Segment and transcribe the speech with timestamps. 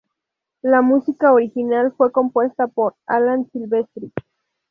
[0.63, 4.11] La música original fue compuesta por Alan Silvestri.